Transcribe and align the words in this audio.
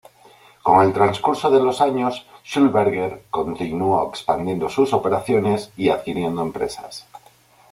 Con 0.63 0.81
el 0.83 0.93
transcurso 0.93 1.51
de 1.51 1.59
los 1.59 1.79
años, 1.79 2.25
Schlumberger 2.43 3.25
continuó 3.29 4.09
expandiendo 4.09 4.67
sus 4.67 4.93
operaciones 4.93 5.71
y 5.77 5.89
adquiriendo 5.89 6.41
empresas. 6.41 7.05